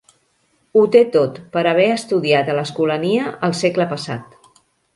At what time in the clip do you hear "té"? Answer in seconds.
0.95-1.01